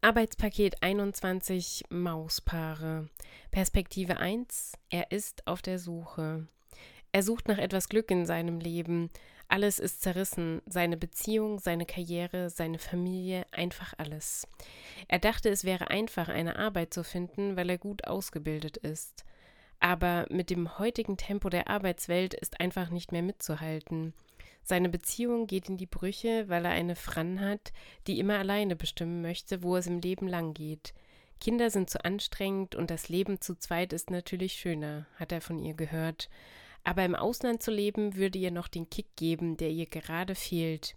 [0.00, 3.08] Arbeitspaket 21 Mauspaare.
[3.50, 4.74] Perspektive 1.
[4.90, 6.46] Er ist auf der Suche.
[7.10, 9.10] Er sucht nach etwas Glück in seinem Leben.
[9.48, 10.62] Alles ist zerrissen.
[10.66, 14.46] Seine Beziehung, seine Karriere, seine Familie, einfach alles.
[15.08, 19.24] Er dachte, es wäre einfach, eine Arbeit zu finden, weil er gut ausgebildet ist.
[19.80, 24.14] Aber mit dem heutigen Tempo der Arbeitswelt ist einfach nicht mehr mitzuhalten.
[24.68, 27.72] Seine Beziehung geht in die Brüche, weil er eine Fran hat,
[28.06, 30.92] die immer alleine bestimmen möchte, wo es im Leben lang geht.
[31.40, 35.58] Kinder sind zu anstrengend und das Leben zu zweit ist natürlich schöner, hat er von
[35.58, 36.28] ihr gehört.
[36.84, 40.96] Aber im Ausland zu leben würde ihr noch den Kick geben, der ihr gerade fehlt.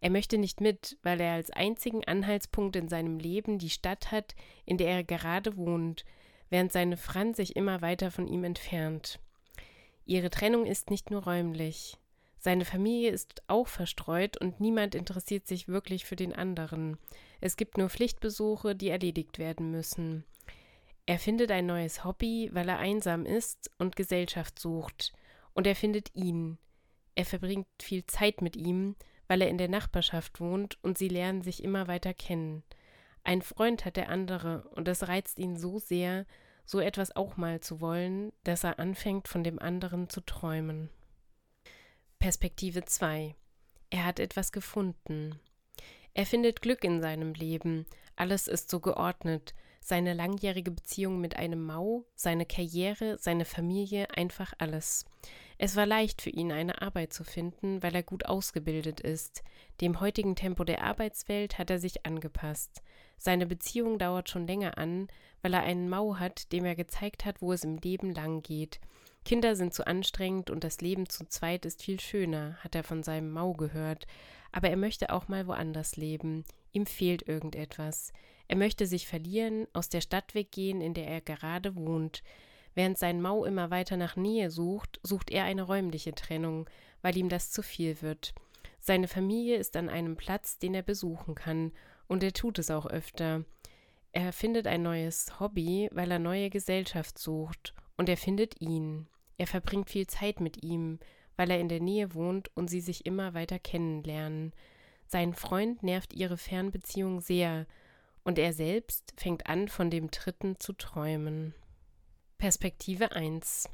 [0.00, 4.36] Er möchte nicht mit, weil er als einzigen Anhaltspunkt in seinem Leben die Stadt hat,
[4.64, 6.04] in der er gerade wohnt,
[6.50, 9.18] während seine Fran sich immer weiter von ihm entfernt.
[10.06, 11.98] Ihre Trennung ist nicht nur räumlich.
[12.38, 16.96] Seine Familie ist auch verstreut und niemand interessiert sich wirklich für den anderen.
[17.40, 20.24] Es gibt nur Pflichtbesuche, die erledigt werden müssen.
[21.06, 25.12] Er findet ein neues Hobby, weil er einsam ist und Gesellschaft sucht.
[25.54, 26.58] Und er findet ihn.
[27.14, 28.94] Er verbringt viel Zeit mit ihm,
[29.26, 32.62] weil er in der Nachbarschaft wohnt und sie lernen sich immer weiter kennen.
[33.24, 36.26] Ein Freund hat der andere und es reizt ihn so sehr,
[36.64, 40.90] so etwas auch mal zu wollen, dass er anfängt, von dem anderen zu träumen.
[42.18, 43.36] Perspektive 2.
[43.90, 45.38] Er hat etwas gefunden.
[46.14, 47.86] Er findet Glück in seinem Leben.
[48.16, 49.54] Alles ist so geordnet.
[49.80, 55.06] Seine langjährige Beziehung mit einem Mau, seine Karriere, seine Familie, einfach alles.
[55.58, 59.44] Es war leicht für ihn, eine Arbeit zu finden, weil er gut ausgebildet ist.
[59.80, 62.82] Dem heutigen Tempo der Arbeitswelt hat er sich angepasst.
[63.18, 65.08] Seine Beziehung dauert schon länger an,
[65.42, 68.80] weil er einen Mau hat, dem er gezeigt hat, wo es im Leben lang geht.
[69.24, 73.02] Kinder sind zu anstrengend und das Leben zu zweit ist viel schöner, hat er von
[73.02, 74.06] seinem Mau gehört.
[74.52, 76.44] Aber er möchte auch mal woanders leben.
[76.72, 78.12] Ihm fehlt irgendetwas.
[78.46, 82.22] Er möchte sich verlieren, aus der Stadt weggehen, in der er gerade wohnt.
[82.74, 86.70] Während sein Mau immer weiter nach Nähe sucht, sucht er eine räumliche Trennung,
[87.02, 88.34] weil ihm das zu viel wird.
[88.80, 91.72] Seine Familie ist an einem Platz, den er besuchen kann,
[92.08, 93.44] und er tut es auch öfter.
[94.12, 99.06] Er findet ein neues Hobby, weil er neue Gesellschaft sucht und er findet ihn.
[99.36, 100.98] Er verbringt viel Zeit mit ihm,
[101.36, 104.52] weil er in der Nähe wohnt und sie sich immer weiter kennenlernen.
[105.06, 107.66] Sein Freund nervt ihre Fernbeziehung sehr,
[108.24, 111.54] und er selbst fängt an, von dem Dritten zu träumen.
[112.36, 113.70] Perspektive 1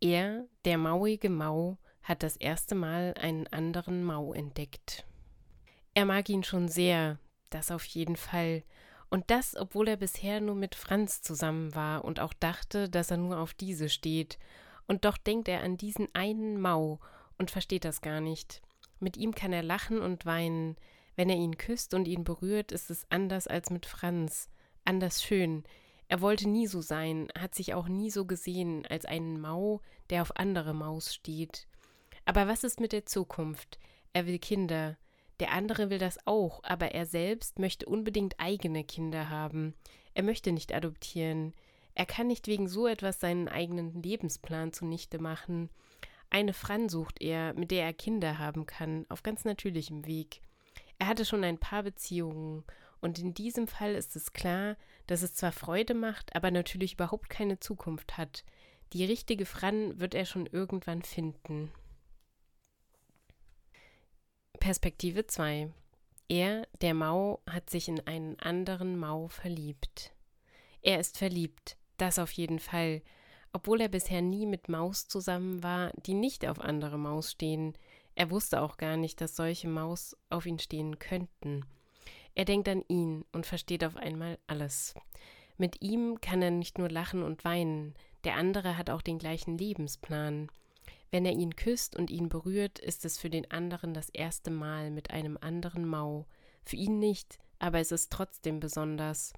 [0.00, 5.06] Er, der mauige Mau, hat das erste Mal einen anderen Mau entdeckt.
[5.94, 7.18] Er mag ihn schon sehr,
[7.50, 8.62] das auf jeden Fall,
[9.10, 13.16] und das, obwohl er bisher nur mit Franz zusammen war und auch dachte, dass er
[13.16, 14.38] nur auf diese steht.
[14.86, 17.00] Und doch denkt er an diesen einen Mau
[17.38, 18.60] und versteht das gar nicht.
[19.00, 20.76] Mit ihm kann er lachen und weinen.
[21.16, 24.50] Wenn er ihn küsst und ihn berührt, ist es anders als mit Franz.
[24.84, 25.64] Anders schön.
[26.08, 30.22] Er wollte nie so sein, hat sich auch nie so gesehen als einen Mau, der
[30.22, 31.66] auf andere Maus steht.
[32.24, 33.78] Aber was ist mit der Zukunft?
[34.12, 34.96] Er will Kinder.
[35.40, 39.74] Der andere will das auch, aber er selbst möchte unbedingt eigene Kinder haben.
[40.14, 41.54] Er möchte nicht adoptieren.
[41.94, 45.70] Er kann nicht wegen so etwas seinen eigenen Lebensplan zunichte machen.
[46.30, 50.40] Eine Fran sucht er, mit der er Kinder haben kann, auf ganz natürlichem Weg.
[50.98, 52.64] Er hatte schon ein paar Beziehungen,
[53.00, 54.76] und in diesem Fall ist es klar,
[55.06, 58.44] dass es zwar Freude macht, aber natürlich überhaupt keine Zukunft hat.
[58.92, 61.70] Die richtige Fran wird er schon irgendwann finden.
[64.68, 65.70] Perspektive 2
[66.28, 70.12] Er, der Mau, hat sich in einen anderen Mau verliebt.
[70.82, 73.00] Er ist verliebt, das auf jeden Fall,
[73.54, 77.78] obwohl er bisher nie mit Maus zusammen war, die nicht auf andere Maus stehen.
[78.14, 81.64] Er wusste auch gar nicht, dass solche Maus auf ihn stehen könnten.
[82.34, 84.94] Er denkt an ihn und versteht auf einmal alles.
[85.56, 89.56] Mit ihm kann er nicht nur lachen und weinen, der andere hat auch den gleichen
[89.56, 90.50] Lebensplan.
[91.10, 94.90] Wenn er ihn küsst und ihn berührt, ist es für den anderen das erste Mal
[94.90, 96.26] mit einem anderen Mau.
[96.64, 99.32] Für ihn nicht, aber es ist trotzdem besonders.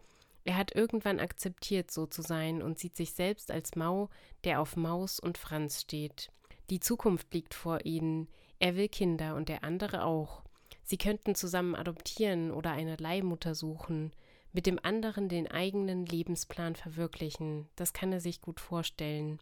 [0.45, 4.09] Er hat irgendwann akzeptiert, so zu sein und sieht sich selbst als Mau,
[4.45, 6.31] der auf Maus und Franz steht.
[6.71, 8.29] Die Zukunft liegt vor ihnen.
[8.59, 10.43] Er will Kinder und der andere auch.
[10.83, 14.13] Sie könnten zusammen adoptieren oder eine Leihmutter suchen,
[14.53, 17.69] mit dem anderen den eigenen Lebensplan verwirklichen.
[17.77, 19.39] Das kann er sich gut vorstellen.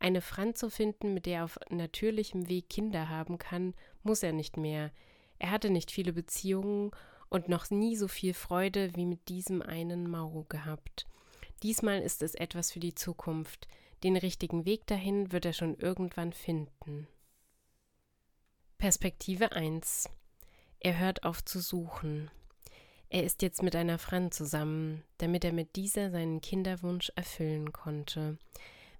[0.00, 4.32] Eine Fran zu finden, mit der er auf natürlichem Weg Kinder haben kann, muss er
[4.32, 4.92] nicht mehr.
[5.38, 6.92] Er hatte nicht viele Beziehungen
[7.28, 11.06] und noch nie so viel Freude wie mit diesem einen Mau gehabt.
[11.62, 13.66] Diesmal ist es etwas für die Zukunft.
[14.04, 17.08] Den richtigen Weg dahin wird er schon irgendwann finden.
[18.78, 20.08] Perspektive 1
[20.78, 22.30] Er hört auf zu suchen.
[23.10, 28.38] Er ist jetzt mit einer Fran zusammen, damit er mit dieser seinen Kinderwunsch erfüllen konnte.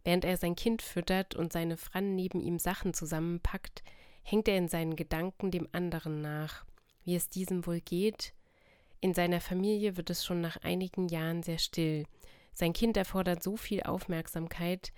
[0.08, 3.82] Während er sein Kind füttert und seine Fran neben ihm Sachen zusammenpackt,
[4.22, 6.64] hängt er in seinen Gedanken dem anderen nach,
[7.05, 8.32] wie es diesem wohl geht.
[9.02, 12.06] In seiner Familie wird es schon nach einigen Jahren sehr still.
[12.55, 14.94] Sein Kind erfordert so viel Aufmerksamkeit,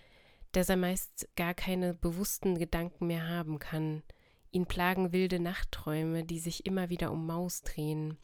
[0.52, 4.04] dass er meist gar keine bewussten Gedanken mehr haben kann.
[4.52, 8.16] Ihn plagen wilde Nachtträume, die sich immer wieder um Maus drehen.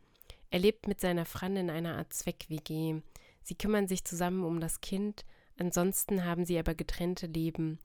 [0.51, 3.03] Er lebt mit seiner Fran in einer Art Zweck-WG.
[3.43, 5.25] Sie kümmern sich zusammen um das Kind,
[5.59, 7.79] ansonsten haben sie aber getrennte Leben.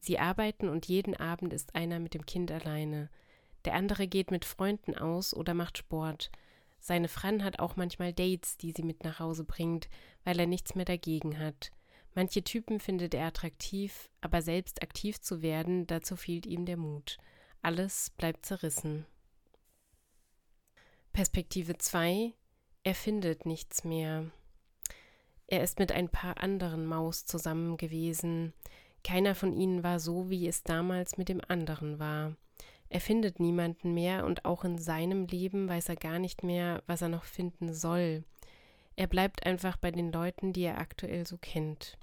[0.00, 3.08] Sie arbeiten und jeden Abend ist einer mit dem Kind alleine.
[3.64, 6.30] Der andere geht mit Freunden aus oder macht Sport.
[6.80, 9.88] Seine Fran hat auch manchmal Dates, die sie mit nach Hause bringt,
[10.24, 11.70] weil er nichts mehr dagegen hat.
[12.14, 17.18] Manche Typen findet er attraktiv, aber selbst aktiv zu werden, dazu fehlt ihm der Mut.
[17.62, 19.06] Alles bleibt zerrissen.
[21.12, 22.34] Perspektive 2
[22.82, 24.30] Er findet nichts mehr.
[25.52, 28.54] Er ist mit ein paar anderen Maus zusammen gewesen.
[29.04, 32.36] Keiner von ihnen war so, wie es damals mit dem anderen war.
[32.88, 37.02] Er findet niemanden mehr und auch in seinem Leben weiß er gar nicht mehr, was
[37.02, 38.24] er noch finden soll.
[38.96, 41.98] Er bleibt einfach bei den Leuten, die er aktuell so kennt.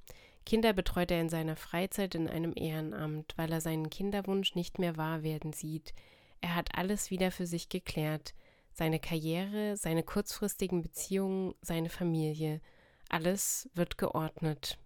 [0.46, 4.96] Kinder betreut er in seiner Freizeit in einem Ehrenamt, weil er seinen Kinderwunsch nicht mehr
[4.96, 5.96] wahr werden sieht.
[6.40, 8.36] Er hat alles wieder für sich geklärt.
[8.74, 12.62] Seine Karriere, seine kurzfristigen Beziehungen, seine Familie.
[13.10, 14.78] Alles wird geordnet.